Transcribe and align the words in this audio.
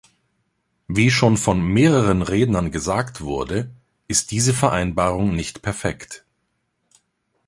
Wie 0.87 1.11
schon 1.11 1.37
von 1.37 1.61
mehreren 1.61 2.23
Rednern 2.23 2.71
gesagt 2.71 3.21
wurde, 3.21 3.69
ist 4.07 4.31
diese 4.31 4.51
Vereinbarung 4.51 5.35
nicht 5.35 5.61
perfekt. 5.61 6.25